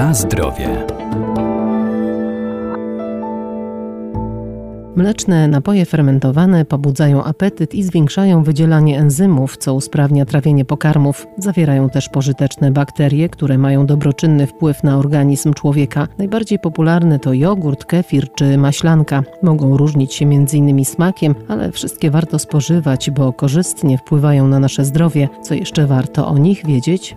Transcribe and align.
Na 0.00 0.14
zdrowie. 0.14 0.86
Mleczne 4.96 5.48
napoje 5.48 5.84
fermentowane 5.84 6.64
pobudzają 6.64 7.24
apetyt 7.24 7.74
i 7.74 7.82
zwiększają 7.82 8.42
wydzielanie 8.42 8.98
enzymów, 8.98 9.56
co 9.56 9.74
usprawnia 9.74 10.26
trawienie 10.26 10.64
pokarmów. 10.64 11.26
Zawierają 11.38 11.90
też 11.90 12.08
pożyteczne 12.08 12.70
bakterie, 12.70 13.28
które 13.28 13.58
mają 13.58 13.86
dobroczynny 13.86 14.46
wpływ 14.46 14.84
na 14.84 14.98
organizm 14.98 15.54
człowieka. 15.54 16.08
Najbardziej 16.18 16.58
popularne 16.58 17.18
to 17.18 17.32
jogurt, 17.32 17.84
kefir 17.84 18.32
czy 18.34 18.58
maślanka. 18.58 19.22
Mogą 19.42 19.76
różnić 19.76 20.14
się 20.14 20.24
m.in. 20.24 20.84
smakiem, 20.84 21.34
ale 21.48 21.72
wszystkie 21.72 22.10
warto 22.10 22.38
spożywać, 22.38 23.10
bo 23.10 23.32
korzystnie 23.32 23.98
wpływają 23.98 24.48
na 24.48 24.60
nasze 24.60 24.84
zdrowie. 24.84 25.28
Co 25.42 25.54
jeszcze 25.54 25.86
warto 25.86 26.28
o 26.28 26.38
nich 26.38 26.66
wiedzieć? 26.66 27.16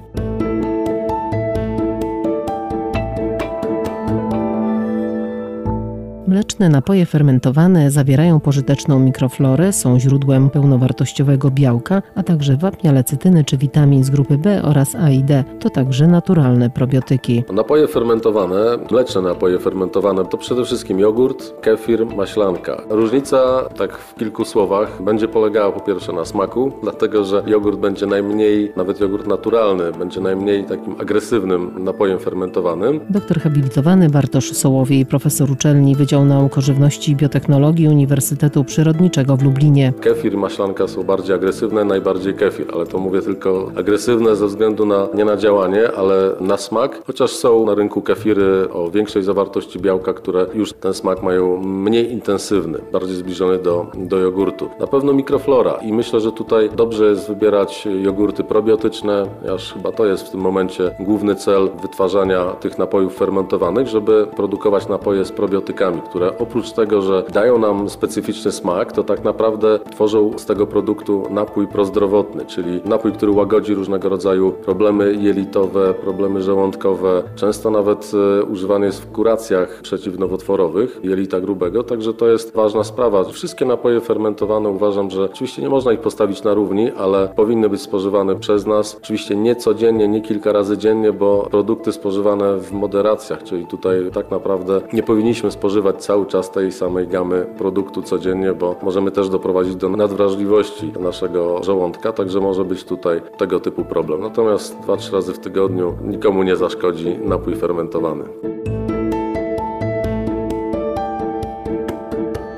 Mleczne 6.34 6.70
napoje 6.70 7.05
fermentowane 7.05 7.92
zawierają 7.92 8.40
pożyteczną 8.40 9.00
mikroflorę, 9.00 9.73
są 9.73 10.00
źródłem 10.00 10.50
pełnowartościowego 10.50 11.52
białka, 11.52 12.02
a 12.16 12.23
także 12.23 12.58
wapnia, 12.58 12.92
lecytyny 12.92 13.44
czy 13.44 13.58
witamin 13.58 14.04
z 14.04 14.09
grupy 14.09 14.38
B 14.38 14.62
oraz 14.64 14.96
A 14.96 15.09
i 15.09 15.23
D. 15.23 15.44
To 15.59 15.70
także 15.70 16.08
naturalne 16.08 16.70
probiotyki. 16.70 17.44
Napoje 17.54 17.88
fermentowane, 17.88 18.56
mleczne 18.92 19.22
napoje 19.22 19.59
fermentowane 19.59 20.26
to 20.26 20.38
przede 20.38 20.66
wszystkim 20.66 21.00
jogurt, 21.00 21.62
kefir, 21.62 22.06
maślanka. 22.06 22.81
Różnica, 22.90 23.70
tak 23.78 23.98
w 23.98 24.16
kilku 24.16 24.45
słowach, 24.45 25.04
będzie 25.04 25.28
polegała 25.28 25.72
po 25.72 25.80
pierwsze 25.80 26.14
na 26.14 26.26
smaku, 26.26 26.72
dlatego 26.84 27.23
że 27.23 27.44
jogurt 27.48 27.80
będzie 27.80 28.06
najmniej, 28.06 28.72
nawet 28.78 29.00
jogurt 29.00 29.28
naturalny, 29.28 29.92
będzie 30.00 30.22
najmniej 30.22 30.64
takim 30.64 30.95
agresywnym 31.02 31.84
napojem 31.84 32.20
fermentowanym. 32.20 33.00
Doktor 33.09 33.40
habilitowany 33.40 34.09
Bartosz 34.09 34.52
Sołowiej, 34.53 35.06
profesor 35.06 35.52
uczelni 35.52 35.95
Wydziału 35.95 36.22
Wydział 36.23 36.39
Nauk 36.39 36.57
o 36.57 36.61
Żywności 36.61 37.11
i 37.11 37.16
Biotechnologii 37.16 37.88
Uniwersytetu 37.88 38.63
Przyrodniczego 38.63 39.38
w 39.38 39.43
Lublinie. 39.43 39.93
Kefir 40.02 40.33
i 40.33 40.38
maślanka 40.38 40.88
są 40.88 41.03
bardziej 41.03 41.35
agresywne, 41.35 41.85
najbardziej 41.85 42.33
kefir, 42.33 42.66
ale 42.73 42.85
to 42.85 42.97
mówię 42.97 43.21
tylko 43.21 43.71
agresywne 43.75 44.35
ze 44.35 44.47
względu 44.47 44.85
na, 44.85 45.07
nie 45.13 45.25
na 45.25 45.38
działanie, 45.38 45.91
ale 45.91 46.31
na 46.39 46.57
smak, 46.57 47.01
chociaż 47.07 47.31
są 47.31 47.66
na 47.66 47.75
rynku 47.75 48.01
kefiry 48.01 48.69
o 48.73 48.91
większej 48.91 49.23
zawartości 49.23 49.79
białka, 49.79 50.13
które 50.13 50.45
już 50.55 50.73
ten 50.73 50.94
smak 50.94 51.23
mają 51.23 51.57
mniej 51.57 52.11
intensywny, 52.11 52.79
bardziej 52.91 53.16
zbliżony 53.16 53.57
do, 53.57 53.85
do 53.95 54.17
jogurtu. 54.17 54.69
Na 54.79 54.88
pewno 54.88 55.13
mikroflora 55.13 55.73
i 55.73 55.94
myślę, 55.94 56.19
że 56.19 56.31
tutaj 56.31 56.69
dobrze 56.75 57.05
jest 57.05 57.27
wybierać 57.27 57.88
jogurty 58.03 58.44
probiotyczne, 58.44 59.25
aż 59.55 59.73
chyba 59.73 59.91
to 59.91 60.05
jest 60.05 60.27
w 60.27 60.29
tym 60.29 60.39
momencie 60.39 60.95
główny 60.99 61.35
cel 61.35 61.69
wytwarzania 61.81 62.45
tych 62.45 62.77
napojów 62.77 63.16
fermentowanych, 63.16 63.88
żeby 63.88 64.27
produkować 64.35 64.88
napoje 64.88 65.25
z 65.25 65.31
probiotykami, 65.31 66.01
które 66.14 66.38
oprócz 66.38 66.72
tego, 66.72 67.02
że 67.02 67.23
dają 67.33 67.59
nam 67.59 67.89
specyficzny 67.89 68.52
smak, 68.52 68.92
to 68.92 69.03
tak 69.03 69.23
naprawdę 69.23 69.80
tworzą 69.92 70.31
z 70.38 70.45
tego 70.45 70.67
produktu 70.67 71.23
napój 71.30 71.67
prozdrowotny, 71.67 72.45
czyli 72.45 72.81
napój, 72.86 73.11
który 73.11 73.31
łagodzi 73.31 73.75
różnego 73.75 74.09
rodzaju 74.09 74.52
problemy 74.52 75.16
jelitowe, 75.16 75.94
problemy 75.94 76.41
żołądkowe. 76.41 77.23
Często 77.36 77.72
nawet 77.72 78.11
e, 78.41 78.44
używany 78.44 78.86
jest 78.86 79.02
w 79.02 79.11
kuracjach 79.11 79.81
przeciwnowotworowych 79.81 81.00
jelita 81.03 81.41
grubego, 81.41 81.84
także 81.84 82.14
to 82.14 82.28
jest 82.28 82.56
ważna 82.56 82.84
sprawa. 82.84 83.23
Wszystkie 83.23 83.66
napoje 83.66 84.02
fermentowane 84.02 84.69
uważam, 84.69 85.09
że 85.09 85.23
oczywiście 85.23 85.61
nie 85.61 85.69
można 85.69 85.94
ich 85.94 86.00
postawić 86.00 86.44
na 86.44 86.53
równi, 86.53 86.91
ale 86.97 87.28
powinny 87.36 87.69
być 87.69 87.81
spożywane 87.81 88.36
przez 88.36 88.66
nas. 88.66 88.97
Oczywiście 89.02 89.36
nie 89.36 89.56
codziennie, 89.56 90.08
nie 90.08 90.22
kilka 90.22 90.52
razy 90.52 90.78
dziennie, 90.78 91.14
bo 91.14 91.47
produkty 91.52 91.91
spożywane 91.91 92.58
w 92.58 92.72
moderacjach, 92.72 93.44
czyli 93.44 93.68
tutaj 93.68 94.12
tak 94.13 94.31
naprawdę 94.31 94.81
nie 94.94 95.03
powinniśmy 95.03 95.51
spożywać 95.51 96.03
cały 96.03 96.25
czas 96.25 96.52
tej 96.52 96.72
samej 96.72 97.08
gamy 97.08 97.46
produktu 97.58 98.02
codziennie, 98.02 98.53
bo 98.53 98.75
możemy 98.81 99.12
też 99.12 99.30
doprowadzić 99.30 99.75
do 99.75 99.90
nadwrażliwości 99.90 100.94
naszego 101.00 101.64
żołądka, 101.64 102.12
także 102.12 102.40
może 102.40 102.66
być 102.66 102.84
tutaj 102.84 103.22
tego 103.38 103.59
typu 103.59 103.86
problem. 103.86 104.22
Natomiast 104.22 104.78
2-3 104.80 105.13
razy 105.13 105.34
w 105.34 105.40
tygodniu 105.40 105.94
nikomu 106.03 106.44
nie 106.44 106.56
zaszkodzi 106.56 107.18
napój 107.25 107.56
fermentowany. 107.56 108.24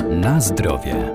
Na 0.09 0.41
zdrowie. 0.41 1.11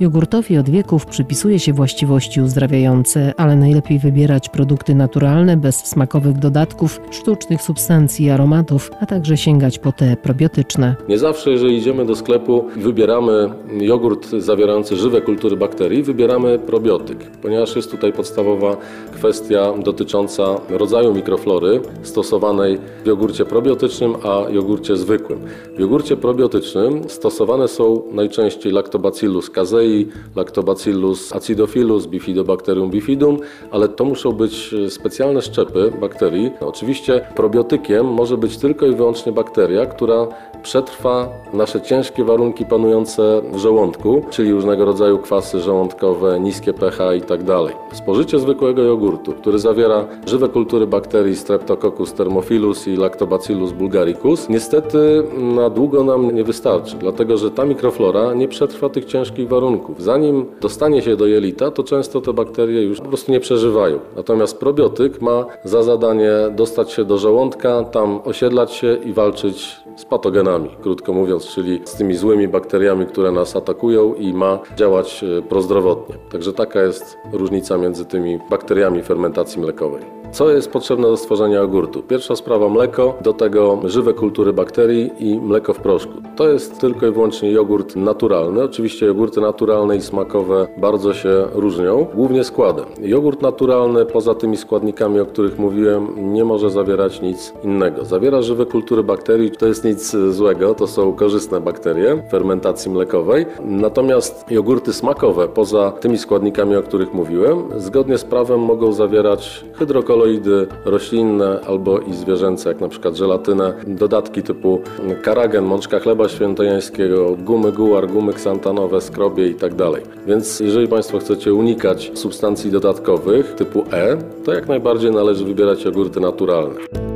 Jogurtowi 0.00 0.58
od 0.58 0.70
wieków 0.70 1.06
przypisuje 1.06 1.58
się 1.58 1.72
właściwości 1.72 2.40
uzdrawiające, 2.40 3.34
ale 3.36 3.56
najlepiej 3.56 3.98
wybierać 3.98 4.48
produkty 4.48 4.94
naturalne, 4.94 5.56
bez 5.56 5.76
smakowych 5.76 6.38
dodatków, 6.38 7.00
sztucznych 7.10 7.62
substancji, 7.62 8.30
aromatów, 8.30 8.90
a 9.00 9.06
także 9.06 9.36
sięgać 9.36 9.78
po 9.78 9.92
te 9.92 10.16
probiotyczne. 10.16 10.96
Nie 11.08 11.18
zawsze, 11.18 11.50
jeżeli 11.50 11.76
idziemy 11.76 12.06
do 12.06 12.16
sklepu 12.16 12.64
i 12.76 12.80
wybieramy 12.80 13.50
jogurt 13.80 14.30
zawierający 14.30 14.96
żywe 14.96 15.20
kultury 15.20 15.56
bakterii, 15.56 16.02
wybieramy 16.02 16.58
probiotyk, 16.58 17.30
ponieważ 17.42 17.76
jest 17.76 17.90
tutaj 17.90 18.12
podstawowa 18.12 18.76
kwestia 19.12 19.72
dotycząca 19.84 20.44
rodzaju 20.68 21.14
mikroflory 21.14 21.80
stosowanej 22.02 22.78
w 23.04 23.06
jogurcie 23.06 23.44
probiotycznym, 23.44 24.14
a 24.24 24.50
jogurcie 24.50 24.96
zwykłym. 24.96 25.38
W 25.76 25.80
jogurcie 25.80 26.16
probiotycznym 26.16 27.08
stosowane 27.08 27.68
są 27.68 28.02
najczęściej 28.12 28.72
lactobacillus 28.72 29.50
casei, 29.50 29.87
Lactobacillus 30.36 31.32
acidophilus, 31.36 32.06
Bifidobacterium 32.06 32.90
bifidum, 32.90 33.38
ale 33.70 33.88
to 33.88 34.04
muszą 34.04 34.32
być 34.32 34.74
e, 34.74 34.90
specjalne 34.90 35.42
szczepy 35.42 35.92
bakterii. 36.00 36.50
Oczywiście 36.60 37.20
probiotykiem 37.36 38.06
może 38.06 38.36
być 38.36 38.56
tylko 38.56 38.86
i 38.86 38.94
wyłącznie 38.94 39.32
bakteria, 39.32 39.86
która 39.86 40.26
przetrwa 40.62 41.28
nasze 41.52 41.80
ciężkie 41.80 42.24
warunki 42.24 42.64
panujące 42.64 43.42
w 43.52 43.58
żołądku, 43.58 44.22
czyli 44.30 44.52
różnego 44.52 44.84
rodzaju 44.84 45.18
kwasy 45.18 45.60
żołądkowe, 45.60 46.40
niskie 46.40 46.72
pH 46.72 47.14
i 47.14 47.20
tak 47.20 47.42
dalej. 47.42 47.74
Spożycie 47.92 48.38
zwykłego 48.38 48.82
jogurtu, 48.82 49.32
który 49.32 49.58
zawiera 49.58 50.06
żywe 50.26 50.48
kultury 50.48 50.86
bakterii 50.86 51.36
Streptococcus 51.36 52.12
thermophilus 52.12 52.88
i 52.88 52.96
Lactobacillus 52.96 53.72
bulgaricus, 53.72 54.48
niestety 54.48 55.22
na 55.38 55.70
długo 55.70 56.04
nam 56.04 56.34
nie 56.34 56.44
wystarczy, 56.44 56.96
dlatego 56.96 57.36
że 57.36 57.50
ta 57.50 57.64
mikroflora 57.64 58.34
nie 58.34 58.48
przetrwa 58.48 58.88
tych 58.88 59.04
ciężkich 59.04 59.48
warunków. 59.48 59.77
Zanim 59.98 60.46
dostanie 60.60 61.02
się 61.02 61.16
do 61.16 61.26
jelita, 61.26 61.70
to 61.70 61.84
często 61.84 62.20
te 62.20 62.32
bakterie 62.32 62.82
już 62.82 63.00
po 63.00 63.08
prostu 63.08 63.32
nie 63.32 63.40
przeżywają. 63.40 63.98
Natomiast 64.16 64.58
probiotyk 64.58 65.20
ma 65.20 65.46
za 65.64 65.82
zadanie 65.82 66.32
dostać 66.50 66.92
się 66.92 67.04
do 67.04 67.18
żołądka, 67.18 67.84
tam 67.84 68.20
osiedlać 68.24 68.72
się 68.72 68.98
i 69.04 69.12
walczyć 69.12 69.76
z 69.96 70.04
patogenami, 70.04 70.68
krótko 70.82 71.12
mówiąc, 71.12 71.46
czyli 71.46 71.80
z 71.84 71.94
tymi 71.94 72.14
złymi 72.16 72.48
bakteriami, 72.48 73.06
które 73.06 73.32
nas 73.32 73.56
atakują 73.56 74.14
i 74.14 74.32
ma 74.32 74.58
działać 74.76 75.24
e, 75.24 75.42
prozdrowotnie. 75.42 76.14
Także 76.30 76.52
taka 76.52 76.82
jest 76.82 77.18
różnica 77.32 77.78
między 77.78 78.04
tymi 78.04 78.38
bakteriami 78.50 79.02
fermentacji 79.02 79.60
mlekowej. 79.60 80.17
Co 80.32 80.50
jest 80.50 80.70
potrzebne 80.70 81.08
do 81.08 81.16
stworzenia 81.16 81.58
jogurtu? 81.58 82.02
Pierwsza 82.02 82.36
sprawa 82.36 82.68
mleko, 82.68 83.14
do 83.20 83.32
tego 83.32 83.78
żywe 83.84 84.14
kultury 84.14 84.52
bakterii 84.52 85.10
i 85.18 85.40
mleko 85.40 85.74
w 85.74 85.80
proszku. 85.80 86.12
To 86.36 86.48
jest 86.48 86.80
tylko 86.80 87.06
i 87.06 87.10
wyłącznie 87.10 87.50
jogurt 87.50 87.96
naturalny. 87.96 88.62
Oczywiście 88.62 89.06
jogurty 89.06 89.40
naturalne 89.40 89.96
i 89.96 90.00
smakowe 90.00 90.68
bardzo 90.76 91.14
się 91.14 91.46
różnią, 91.52 92.06
głównie 92.14 92.44
składem. 92.44 92.84
Jogurt 93.00 93.42
naturalny 93.42 94.04
poza 94.06 94.34
tymi 94.34 94.56
składnikami, 94.56 95.20
o 95.20 95.26
których 95.26 95.58
mówiłem, 95.58 96.32
nie 96.34 96.44
może 96.44 96.70
zawierać 96.70 97.22
nic 97.22 97.52
innego. 97.64 98.04
Zawiera 98.04 98.42
żywe 98.42 98.66
kultury 98.66 99.02
bakterii, 99.02 99.50
to 99.50 99.66
jest 99.66 99.84
nic 99.84 100.16
złego, 100.30 100.74
to 100.74 100.86
są 100.86 101.12
korzystne 101.12 101.60
bakterie 101.60 102.22
fermentacji 102.30 102.90
mlekowej. 102.90 103.46
Natomiast 103.64 104.44
jogurty 104.50 104.92
smakowe 104.92 105.48
poza 105.48 105.90
tymi 105.90 106.18
składnikami, 106.18 106.76
o 106.76 106.82
których 106.82 107.14
mówiłem, 107.14 107.62
zgodnie 107.76 108.18
z 108.18 108.24
prawem 108.24 108.60
mogą 108.60 108.92
zawierać 108.92 109.64
hydrokolor 109.74 110.17
koloidy 110.18 110.66
roślinne 110.84 111.60
albo 111.66 111.98
i 111.98 112.14
zwierzęce, 112.14 112.68
jak 112.68 112.80
na 112.80 112.88
przykład 112.88 113.16
żelatynę, 113.16 113.74
dodatki 113.86 114.42
typu 114.42 114.80
karagen, 115.22 115.64
mączka 115.64 115.98
chleba 115.98 116.28
świętojańskiego, 116.28 117.36
gumy 117.44 117.72
guar, 117.72 118.08
gumy 118.08 118.32
ksantanowe, 118.32 119.00
skrobie 119.00 119.48
itd. 119.48 119.76
Tak 119.76 120.26
Więc 120.26 120.60
jeżeli 120.60 120.88
Państwo 120.88 121.18
chcecie 121.18 121.54
unikać 121.54 122.10
substancji 122.14 122.70
dodatkowych 122.70 123.54
typu 123.54 123.84
E, 123.92 124.16
to 124.44 124.54
jak 124.54 124.68
najbardziej 124.68 125.10
należy 125.10 125.44
wybierać 125.44 125.84
jogurty 125.84 126.20
naturalne. 126.20 127.07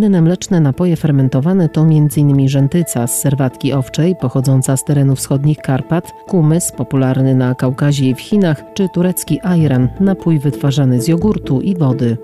Inne 0.00 0.22
mleczne 0.22 0.60
napoje 0.60 0.96
fermentowane 0.96 1.68
to 1.68 1.80
m.in. 1.80 2.48
rzętyca 2.48 3.06
z 3.06 3.20
serwatki 3.20 3.72
owczej 3.72 4.16
pochodząca 4.16 4.76
z 4.76 4.84
terenów 4.84 5.18
wschodnich 5.18 5.58
Karpat, 5.58 6.12
kumys 6.26 6.72
popularny 6.72 7.34
na 7.34 7.54
Kaukazie 7.54 8.08
i 8.08 8.14
w 8.14 8.20
Chinach, 8.20 8.64
czy 8.74 8.88
turecki 8.88 9.40
ajran, 9.42 9.88
napój 10.00 10.38
wytwarzany 10.38 11.00
z 11.00 11.08
jogurtu 11.08 11.60
i 11.60 11.76
wody. 11.76 12.16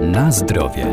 Na 0.00 0.32
zdrowie. 0.32 0.86